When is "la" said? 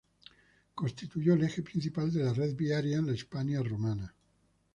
2.23-2.33, 3.05-3.13